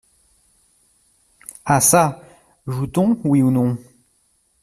[1.63, 2.23] Ah çà!
[2.65, 3.77] joue-t-on, oui ou non?